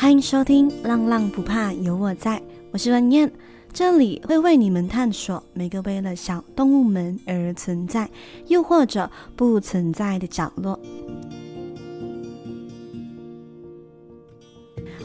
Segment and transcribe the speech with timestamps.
[0.00, 2.36] 欢迎收听《浪浪不怕有我在》，
[2.70, 3.28] 我是文燕，
[3.72, 8.08] 这里会为你们探索每个为了小动物们而存在，
[8.46, 10.78] 又或者不存在的角落。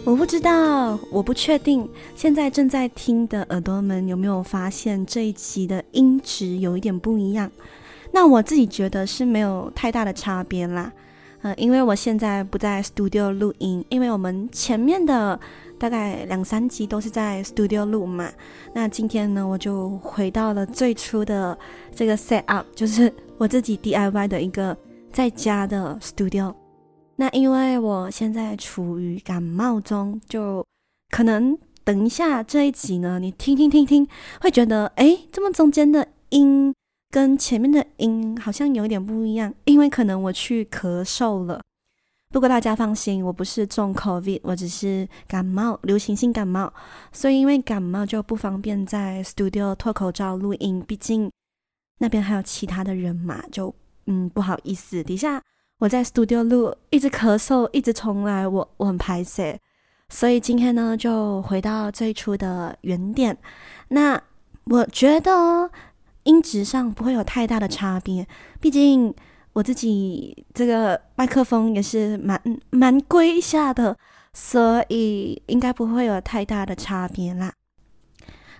[0.05, 7.51] 我不知道，我不确定，现在正在听的耳朵们有没有发现这一集的音质有一点不一样？
[8.11, 10.93] 那我自己觉得是没有太大的差别啦。
[11.43, 15.37] 呃，因为我现在不在 studio 录音，因为我们前面的
[15.77, 18.31] 大概两三集都是在 studio 录嘛。
[18.73, 21.57] 那今天呢，我就回到了最初的
[21.93, 24.75] 这个 set up， 就是我自己 DIY 的一个
[25.11, 26.55] 在家的 studio。
[27.17, 30.65] 那因为我现在处于感冒中，就
[31.09, 34.07] 可能等一下这一集呢，你听听听听，
[34.39, 36.73] 会觉得诶，这么中间的音。
[37.13, 41.61] 跟前面的音好像有点不一样，因为可能我去咳嗽了。
[42.31, 46.73] 不过大家放心，我不是中 COVID，我只是感冒，流行性感冒。
[47.11, 51.31] 所以因为感冒就不方便在 studio 脱口罩录音，毕竟
[51.99, 53.71] 那边还有其他的人嘛，就
[54.07, 55.03] 嗯不好意思。
[55.03, 55.39] 底下
[55.77, 59.55] 我在 studio 录，一直咳嗽，一直重来，我我很排斥。
[60.09, 63.37] 所以今天呢，就回到最初的原点。
[63.89, 64.19] 那
[64.63, 65.69] 我觉得。
[66.23, 68.27] 音质上不会有太大的差别，
[68.59, 69.13] 毕竟
[69.53, 73.97] 我自己这个麦克风也是蛮蛮贵下的，
[74.33, 77.53] 所以应该不会有太大的差别啦。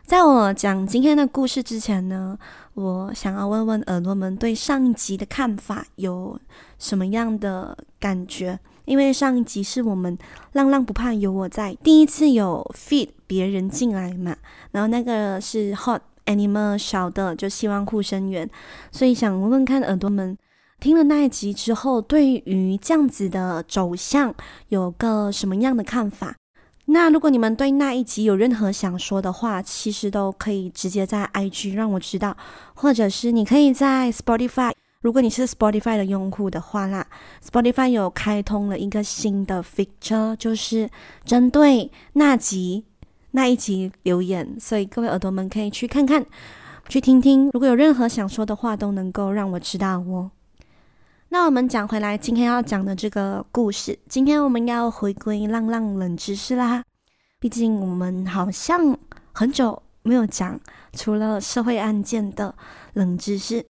[0.06, 2.38] 在我讲今天的故事之前呢，
[2.74, 6.38] 我想要问问耳朵们对上一集的看法有
[6.78, 8.60] 什么样的感觉？
[8.86, 10.18] 因为上一集是我们
[10.52, 14.36] 浪浪不怕有我在，第一次有 feed 别人进来嘛，
[14.72, 16.02] 然后那个是 hot。
[16.26, 18.50] Animal 小的就希望护生员，
[18.92, 20.38] 所以想问问看耳朵们，
[20.80, 24.34] 听了那一集之后，对于这样子的走向
[24.70, 26.36] 有个什么样的看法？
[26.86, 32.36] 那如果你们对那一集有任何想说的话，其实都可以直接在 IG 让我知道，
[32.74, 37.08] 或者是你可以在 Spotify，如果你是 Spotify 的用户的话啦
[37.42, 40.90] ，Spotify 有开通了一个新的 feature，就是
[41.24, 42.86] 针对那集。
[43.36, 46.24] 那一集留言，所以各位耳朵们可以去看看，
[46.88, 47.50] 去听听。
[47.52, 50.30] 如果有任何想说的话，都能够让我知道哦。
[51.30, 56.84] 那我们讲回来，今天要讲的这个故事，今天我们要回归浪浪冷知识啦。
[57.40, 58.96] 毕竟我们好像
[59.32, 60.60] 很久没有讲
[60.94, 62.54] 除了社会案件的
[62.94, 63.66] 冷知识。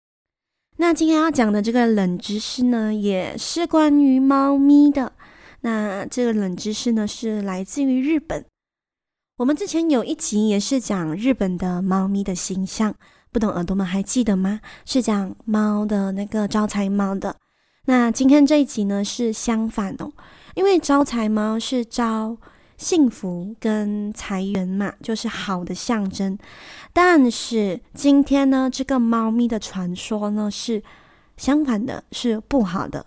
[0.77, 5.11] 那今天要讲的这个冷知识呢，也是关于猫咪的。
[5.59, 8.45] 那这个冷知识呢，是来自于日本。
[9.39, 12.93] 我们之前有一集也是讲日本的猫咪的形象，
[13.31, 14.59] 不懂耳朵们还记得吗？
[14.83, 17.33] 是讲猫的那个招财猫的。
[17.85, 20.11] 那今天这一集呢，是相反哦，
[20.55, 22.35] 因为招财猫是招
[22.75, 26.37] 幸福跟财源嘛，就是好的象征。
[26.91, 30.83] 但是今天呢，这个猫咪的传说呢是
[31.37, 33.05] 相反的，是不好的。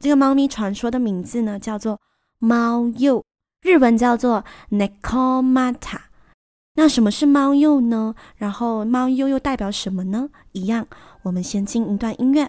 [0.00, 2.00] 这个猫咪传说的名字呢叫做
[2.38, 3.22] 猫鼬。
[3.64, 5.96] 日文叫做 Nekomata，
[6.74, 8.14] 那什么是猫鼬呢？
[8.36, 10.28] 然后猫鼬又代表什么呢？
[10.52, 10.86] 一样，
[11.22, 12.46] 我们先进一段音乐，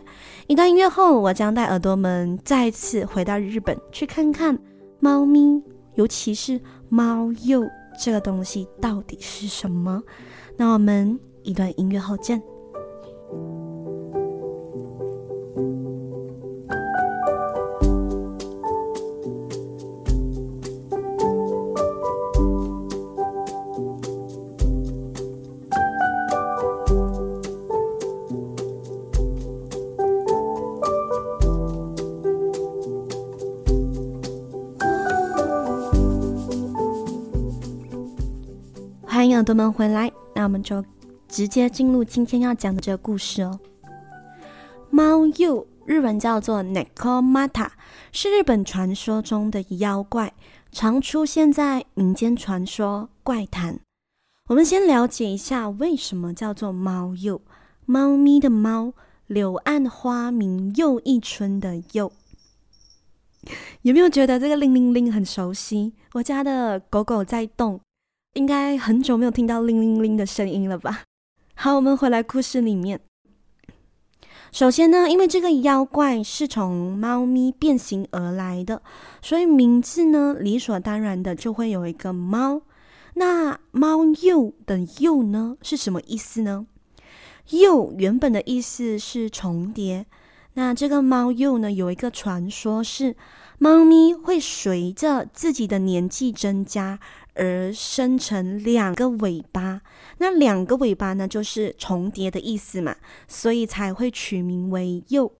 [0.48, 4.60] 一段音乐后，我将带耳朵们再次回到日本，去看看
[5.00, 6.60] 猫咪，尤其是
[6.90, 7.66] 猫鼬
[7.98, 10.04] 这个东西到底是什么。
[10.58, 12.42] 那我们一段音乐后见。
[39.46, 40.84] 欢迎耳朵们回来，那我们就
[41.28, 43.60] 直接进入今天要讲的这个故事哦。
[44.90, 47.70] 猫鼬日文叫做 Nekomata，
[48.12, 50.34] 是日本传说中的妖怪，
[50.72, 53.80] 常出现在民间传说怪谈。
[54.50, 57.42] 我们先了解一下为什么叫做猫鼬，
[57.86, 58.94] 猫咪的猫，
[59.28, 62.12] 柳暗花明又一村的鼬。
[63.84, 65.94] 有没有觉得这个铃铃铃很熟悉？
[66.14, 67.80] 我家的狗狗在动。
[68.36, 71.04] 应该很久没有听到铃铃铃的声音了吧？
[71.56, 73.00] 好，我们回来故事里面。
[74.52, 78.82] 首先呢，因为这个妖怪是从猫咪变形而来的，
[79.22, 82.64] 所以名字呢理所当然的就会有一个猫。
[83.14, 86.68] 那猫鼬的鼬呢是什么意思呢？
[87.48, 90.08] 鼬原本的意思是重叠。
[90.56, 93.16] 那这个猫鼬呢有一个传说是
[93.60, 97.00] 猫咪会随着自己的年纪增加
[97.36, 99.82] 而生成两个尾巴，
[100.18, 102.96] 那两个尾巴呢，就是重叠的意思嘛，
[103.28, 105.32] 所以才会取名为幼。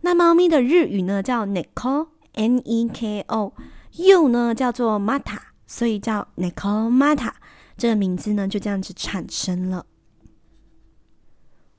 [0.00, 3.52] 那猫咪的日语呢叫 neko，N-E-K-O，
[3.98, 7.32] 幼呢叫做 mata，所以叫 neko mata，
[7.76, 9.86] 这个名字呢就这样子产生了。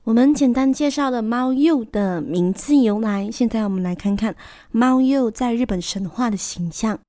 [0.04, 4.36] 我们简单介绍了猫鼬的名字由来，现在我们来看看
[4.70, 7.00] 猫鼬在日本神话的形象。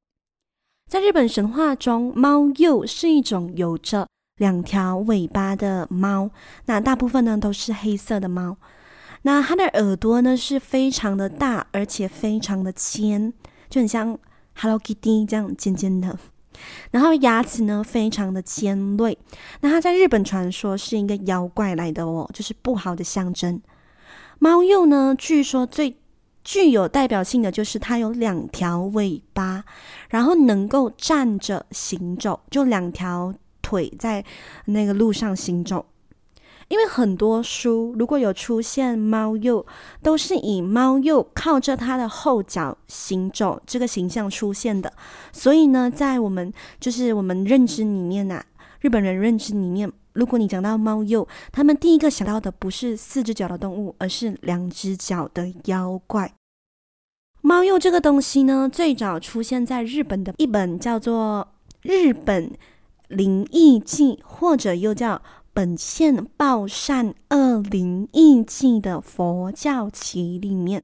[0.88, 6.30] 在日本神话中，猫鼬是一种有着两条尾巴的猫，
[6.68, 8.56] 那大部分呢都是黑色的猫。
[9.24, 13.34] 那它的耳朵呢是非常的大，而且非常的尖，
[13.68, 14.16] 就很像
[14.54, 16.20] Hello Kitty 这样尖尖的。
[16.92, 19.18] 然后牙齿呢，非常的尖锐。
[19.62, 23.60] 那它在日本传说是一个妖怪来的哦，就是不好的象征。
[24.38, 25.98] 猫鼬呢，据说最
[26.46, 29.66] 具有代表性的就是它有两条尾巴，
[30.10, 34.24] 然后能够站着行走，就两条腿在
[34.66, 35.88] 那个路上行走。
[36.68, 39.66] 因为很多书如果有出现猫鼬，
[40.02, 44.92] 都是以猫鼬靠着它的后脚行走这个形象出现的，
[45.32, 48.44] 所以呢，在我们就是我们认知里面呐、
[48.82, 56.34] 日本人认知里面，如果你讲到猫鼬，他们第一个想到的不是四只脚的动物，而是两只脚的妖怪。
[57.42, 61.48] 猫鼬这个东西呢，最早出现在日本的一本叫做
[61.88, 62.52] 《日本
[63.10, 65.22] 灵异记》，或者又叫。
[65.58, 70.84] 本县报善恶灵异记的佛教集里面，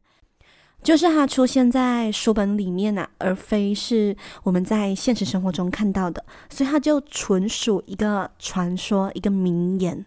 [0.83, 10.05] 就是它出现在书本里面啊，而非是我们在现实生活中看到的，所以它就纯属一个传说，一个名言。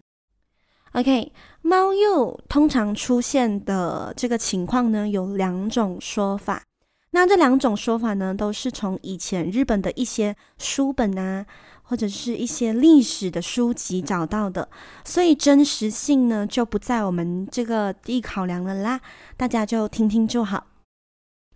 [0.92, 1.32] OK，
[1.62, 6.62] 猫鼬通常出现的这个情况呢，有两种说法。
[7.10, 11.46] 那这两种说法呢，都是从以前日本的一些书本啊。
[11.84, 14.68] 或者是一些历史的书籍找到的，
[15.04, 19.00] 所以真实性呢就不在我们这个地考量了啦，
[19.36, 20.66] 大家就听听就好。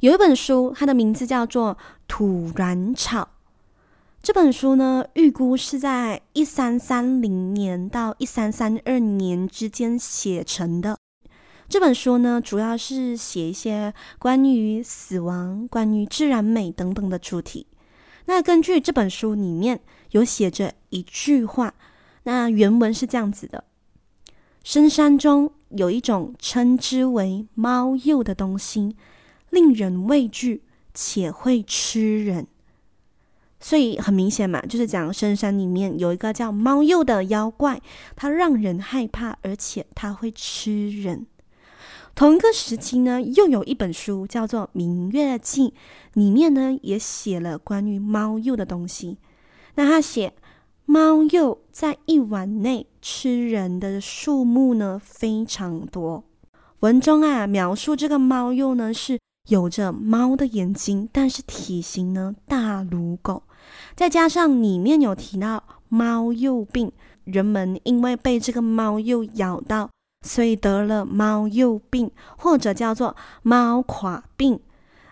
[0.00, 1.74] 有一本书，它的名字叫做
[2.06, 3.22] 《土壤草》。
[4.22, 10.98] 这本书呢，预估是在一三三零年到一三三二年之间写成的。
[11.68, 17.66] 这本书呢，主要是写一些关于死亡、关于自然美等等的主题。
[18.28, 19.80] 那根据这本书里面
[20.10, 21.72] 有写着一句话，
[22.24, 23.64] 那原文是这样子的：
[24.62, 28.94] 深山中有一种称之为猫鼬的东西，
[29.48, 32.46] 令人畏惧且会吃人。
[33.60, 37.80] 所以很明显嘛，就是讲深山里面有一个叫猫鼬的妖怪，
[38.14, 41.26] 它让人害怕，而且它会吃人。
[42.18, 45.68] 同一个时期呢，又有一本书叫做《明月记》，
[46.14, 49.18] 里面呢也写了关于猫鼬的东西。
[49.76, 50.34] 那他写
[50.84, 56.24] 猫鼬在一晚内吃人的数目呢非常多。
[56.80, 63.44] 文中啊描述这个猫鼬呢是有着猫的眼睛，但是体型呢大如狗。
[63.94, 66.90] 再加上里面有提到猫鼬病，
[67.22, 69.90] 人们因为被这个猫鼬咬到。
[70.22, 74.58] 所以得了猫鼬病，或者叫做猫垮病，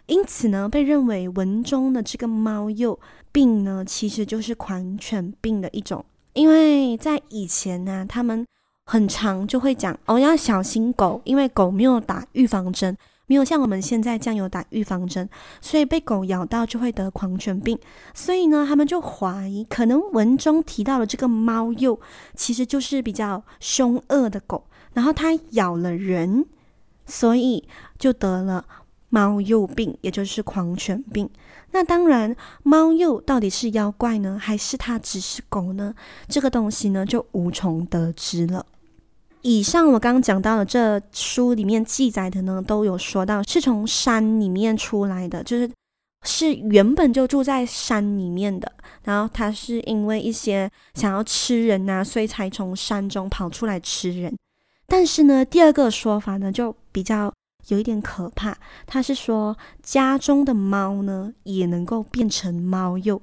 [0.06, 2.98] 因此呢，被认为文中的这个猫鼬
[3.30, 6.04] 病呢，其实就是狂犬病的一种。
[6.32, 8.44] 因为在以前呢，他们
[8.84, 12.94] 很常就会讲哦，要小心狗，因为狗没有打预防针，
[13.26, 15.28] 没有像我们现在这样有打预防针，
[15.60, 17.78] 所以被狗咬到就会得狂犬病。
[18.12, 21.98] 所以呢，他们就怀疑，可能文中提到的这个猫鼬，
[22.34, 24.64] 其实就是比较凶恶的狗。
[24.97, 26.47] 然后它咬了人，
[27.05, 28.65] 所以就得了
[29.11, 31.29] 猫鼬病，也就是狂犬病。
[31.73, 35.95] 那当然，猫鼬到底是妖怪呢，还是它只是狗呢？
[36.29, 38.65] 这个东西呢，就无从得知了。
[39.43, 45.71] 以上我刚刚讲到的这书里面记载的呢，都有说到是从山里面出来的，就是
[46.25, 48.73] 是原本就住在山里面的。
[49.05, 54.35] 然后它是因为一些想要吃人呐，所以才从山中跑出来吃人。
[54.87, 57.33] 但是呢，第二个说法呢，就比较
[57.69, 58.57] 有一点可怕。
[58.87, 63.21] 他是说，家中的猫呢，也能够变成猫鼬。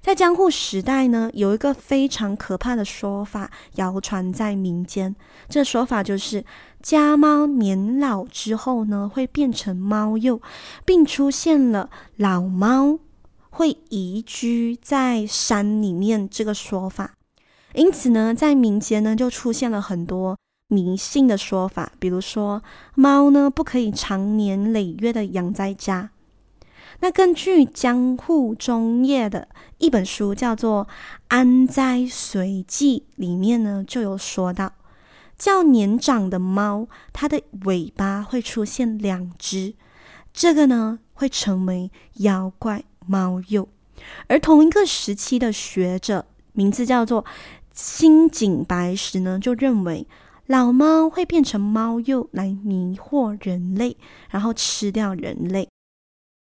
[0.00, 5.14] 在江户时代呢，有一个非常可怕的说法谣传在民间。
[5.48, 6.44] 这说法就是，
[6.80, 10.40] 家猫年老之后呢，会变成猫鼬，
[10.84, 12.98] 并出现了老猫
[13.50, 17.14] 会移居在山里面这个说法。
[17.74, 20.36] 因此呢，在民间呢，就出现了很多。
[20.72, 22.62] 迷信的说法，比如说
[22.94, 26.08] 猫呢不可以长年累月的养在家，
[27.00, 30.86] 那根据江户中叶的一本书，叫做
[31.28, 34.72] 《安斋随记》，里面呢就有说到，
[35.36, 39.74] 较年长的猫，它的尾巴会出现两只，
[40.32, 43.68] 这个呢会成为妖怪猫鼬。
[44.26, 46.24] 而同一个时期的学者，
[46.54, 47.26] 名字叫做
[47.74, 50.06] 新井白石呢，就认为
[50.46, 53.96] 老猫会变成猫鼬来迷惑人类，
[54.30, 55.68] 然后吃掉人类。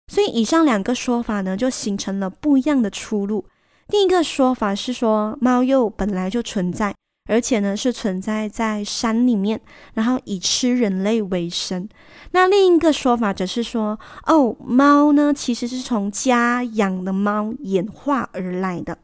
[0.08, 3.46] 所以以上两个说法呢，就形成了不一样的出路。
[3.88, 6.94] 第一个说法是说，猫鼬本来就存在，
[7.30, 9.62] 而且呢是存在在山里面，
[9.94, 11.88] 然后以吃人类为生。
[12.32, 18.98] 那另一个说法则是说，哦，猫呢其实是从家养的猫演化而来的。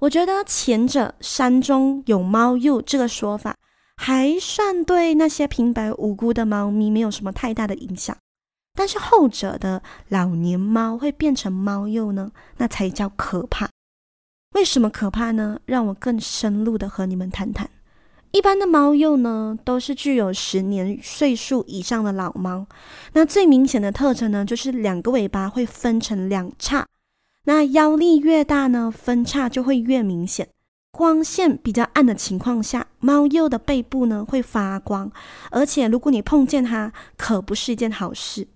[0.00, 3.56] 我觉得前者山中有猫鼬这个说法，
[3.96, 8.16] 还算对那些平白无故的猫咪没有什么太大的影响。
[8.74, 12.30] 但是后者的老年猫会变成猫鼬呢？
[12.58, 13.68] 那才叫可怕。
[14.54, 15.58] 为什么可怕呢？
[15.64, 17.68] 让我更深入的和你们谈谈。
[18.32, 22.66] 一般的猫鼬呢，都是具有十年岁数以上的老猫。
[23.14, 26.86] 那最明显的特征呢，就是两个尾巴会分成两叉。
[27.44, 30.48] 那腰力越大呢，分叉就会越明显。
[30.96, 35.12] 光线比较暗的情况下，猫鼬的背部呢会发光，
[35.50, 38.48] 而且如果你碰见它，可不是一件好事。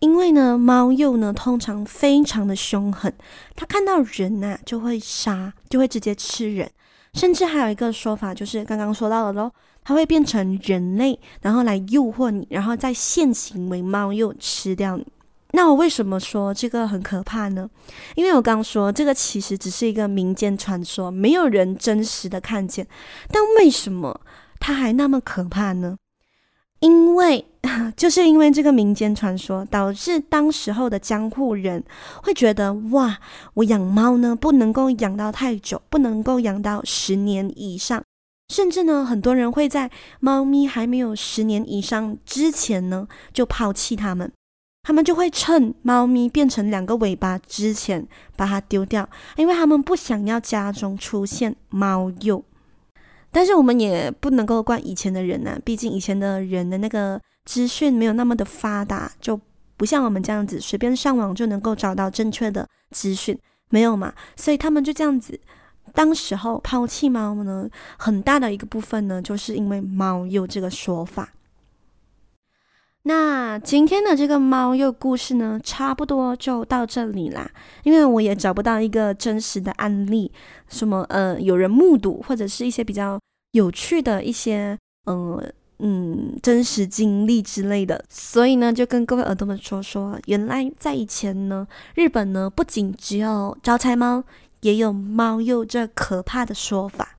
[0.00, 3.10] 因为呢，猫鼬呢通常非常的凶狠，
[3.54, 6.70] 它看到人呐、就会杀，就会直接吃人，
[7.14, 9.50] 甚至还有一个说法就是刚刚说到的喽，
[9.82, 15.06] 它会变成人类，然后来诱惑你，然后再现行为猫鼬吃掉你。
[15.56, 17.68] 那我为什么说这个很可怕呢？
[18.14, 22.86] 因为我刚说这个其实只是一个民间传说，没有人真实的看见，
[23.32, 24.20] 但为什么
[24.60, 25.96] 它还那么可怕呢？
[26.80, 27.46] 因为。
[27.96, 31.82] 就是因为这个民间传说，导致当时候的江户人
[32.22, 33.18] 会觉得哇，
[33.54, 38.00] 我养猫呢不能够养到太久，不能够养到十年以上，
[38.54, 44.30] 甚至呢，很多人会在猫咪还没有十年以上之前呢就抛弃它们，
[44.86, 52.42] 他们就会趁猫咪变成两个尾巴之前把它丢掉，因为他们不想要家中出现猫鼬。
[53.32, 57.20] 但是我们也不能够怪以前的人呐、毕竟以前的人的那个。
[57.46, 59.40] 资讯没有那么的发达，就
[59.76, 63.38] 不像我们这样子随便上网就能够找到正确的资讯，
[63.70, 64.12] 没有嘛？
[64.34, 65.38] 所以他们就这样子，
[65.94, 71.32] 当时候抛弃猫呢，很大的一个部分呢，就是因为猫鼬这个说法。
[73.06, 77.48] 那今天的这个猫鼬故事呢，差不多就到这里啦，
[77.84, 80.30] 因为我也找不到一个真实的案例，
[80.68, 83.18] 什么呃有人目睹或者是一些比较
[83.52, 85.42] 有趣的一些呃。
[85.78, 94.24] 嗯，真实经历之类的，所以呢，就跟各位耳朵们说说，原来在以前呢，日本呢不仅只有招财猫，
[94.62, 97.16] 也有猫鼬这可怕的说法。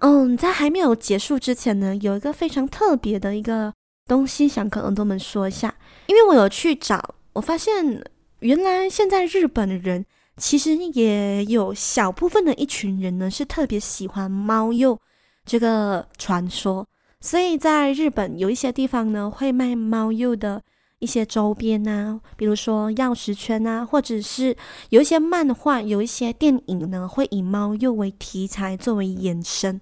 [0.00, 3.72] 嗯，在还没有结束之前呢，有一个非常特别的一个
[4.06, 5.74] 东西想跟耳朵们说一下，
[6.06, 8.04] 因为我有去找，我发现
[8.40, 10.04] 原来现在日本的人
[10.36, 14.98] 其实也有小部分的一群人呢，是特别喜欢猫鼬
[15.44, 16.86] 这个传说。
[17.20, 20.62] 所以在日本有一些地方呢，会卖猫鼬的
[20.98, 24.56] 一些周边啊，比如说钥匙圈啊，或者是
[24.88, 29.78] 有一些漫画、有一些电影呢，会以猫鼬为题材作为延伸。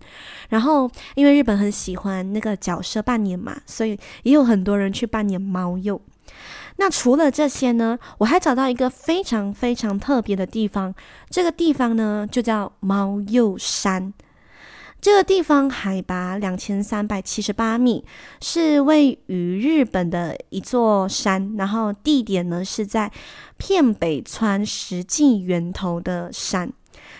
[0.48, 6.00] 然后，因为日本很喜欢那个角色扮演嘛，所以也有很多人去扮演猫鼬。
[6.76, 10.92] 那除了这些呢，我还找到一个非常非常特别的地方，
[11.30, 14.12] 这个地方呢就叫猫鼬山。
[15.04, 18.06] 这个地方海拔两千三百七十八米，
[18.40, 23.12] 是位于日本的一座山，然后地点呢是在
[23.58, 26.72] 片北川石祭源头的山。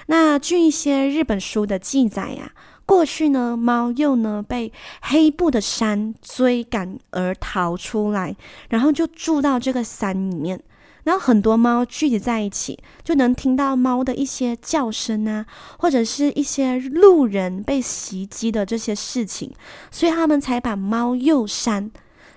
[0.07, 2.53] 那据一些日本书的记载呀、
[2.87, 4.73] 过去呢猫鼬呢被
[5.03, 8.35] 黑布的山追赶而逃出来，
[8.71, 10.59] 然后就住到这个山里面。
[11.04, 15.46] 然后很多猫聚集在一起，就能听到猫的一些叫声啊，
[15.78, 19.52] 或者是一些路人被袭击的这些事情，
[19.90, 21.90] 所以他们才把猫鼬山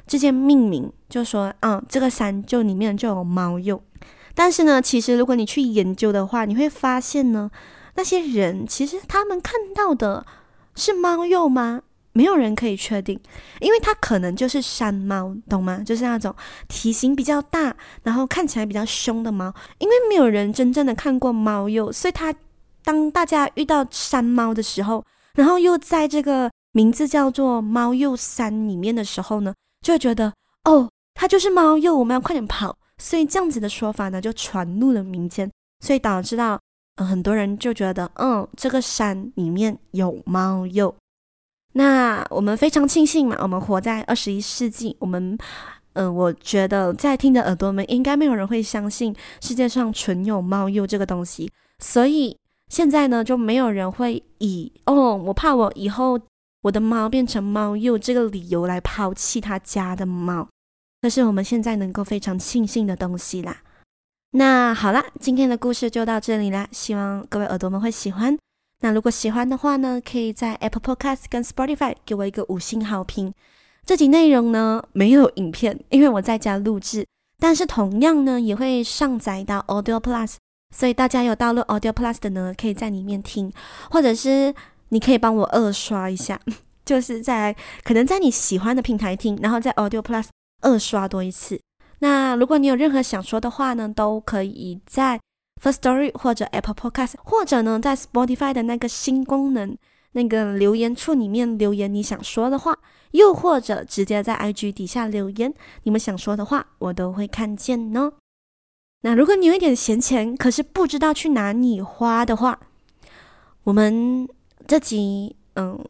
[0.06, 3.82] 这件命名，就说，嗯，这个山就里面就有猫鼬。
[4.36, 7.50] 但是呢，其实如果你去研究的话，你会发现呢，
[7.96, 10.26] 那些人其实他们看到的
[10.76, 11.82] 是猫鼬吗？
[12.18, 13.20] 没有人可以确定，
[13.60, 15.84] 因为它可能就是山猫，懂吗？
[15.86, 16.34] 就是那种
[16.68, 19.54] 体型比较大，然后看起来比较凶的猫。
[19.78, 22.34] 因为没有人真正的看过猫鼬，所以它
[22.84, 25.06] 当大家遇到山猫的时候，
[25.36, 29.54] 然后又在这个名字叫做猫鼬山里面的时候呢，
[29.86, 30.34] 就会觉得
[30.64, 32.76] 哦，它就是猫鼬，我们要快点跑。
[32.98, 35.48] 所以这样子的说法呢，就传入了民间，
[35.86, 36.60] 所以导致到、
[36.96, 40.96] 呃、很多人就觉得，嗯，这个山里面有猫鼬。
[41.78, 45.38] 那我们非常庆幸嘛，我们活在二十一世纪，我们，
[45.94, 52.36] 嗯、呃，我觉得在听的耳朵们应该没有人会相信世界上存有猫鼬这个东西，所以
[52.68, 56.20] 现在呢，就没有人会以哦，我怕我以后
[56.64, 60.48] 我的猫变成猫鼬这个理由来抛弃他家的猫。
[61.04, 63.58] 这是我们现在能够非常庆幸的东西啦。
[64.32, 68.36] 那好啦，今天的故事就到这里啦，希望各位耳朵们会喜欢。
[68.82, 73.34] 那如果喜欢的话呢，可以在 Apple Podcast 跟 Spotify 给我一个五星好评。
[73.86, 77.06] 这集内容呢，没有影片，因为我在家录制，
[77.40, 80.36] 但是同样呢也会上载到 Audio Plus，
[80.76, 83.52] 所以大家有到了 Audio Plus 的呢，可以在里面听，
[83.90, 84.54] 或者是
[84.90, 86.40] 你可以帮我二刷一下，
[86.86, 90.26] 就是在可能在你喜欢的平台听，然后在 Audio Plus。
[90.62, 91.62] 二刷多一次。
[92.00, 95.20] 那如果你有任何想说的话呢，都可以在
[95.62, 99.78] First Story，或者 Apple Podcast，或者呢在 Spotify 的那个新功能
[100.12, 102.78] 那个留言处里面留言你想说的话，
[103.12, 108.14] 又或者直接在 IG 底下留言你们想说的话，我都会看见哦。
[109.02, 112.60] 那如果你有一点闲钱，可是不知道去哪里花的话，
[113.64, 114.28] 我们
[114.68, 115.84] 这集嗯。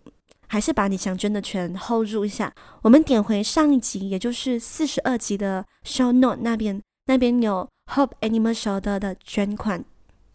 [0.50, 2.54] 还是把你想捐的钱 hold 住一下。
[2.82, 9.84] 我们点回上一集，也就是四十二集的 show note 那边，那边有 Hope Animal Shelter 的捐款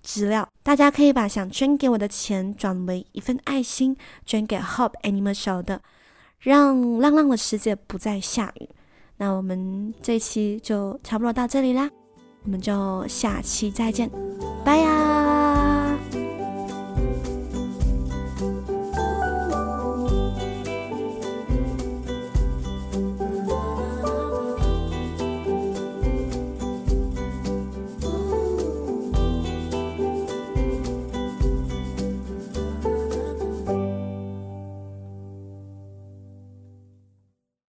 [0.02, 5.78] 资料，大家可以把想捐给我的钱转为一份爱心，捐给 Hope Animal Shelter，
[6.40, 8.68] 让浪浪的世界不再下雨。
[9.18, 11.88] 那我们这期就差不多到这里啦，
[12.44, 14.10] 我们就下期再见，
[14.64, 15.21] 拜呀！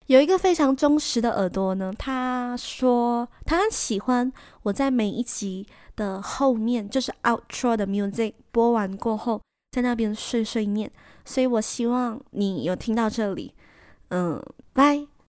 [0.08, 4.32] 有一个非常忠实的耳朵呢，他说他很喜欢
[4.64, 9.42] 我在每一集的后面，就是 outro 的 music 播完过后，
[9.72, 10.90] 在那边碎碎念，
[11.26, 13.54] 所以我希望你有听到这里，
[14.10, 14.42] 嗯，
[14.74, 15.08] 拜。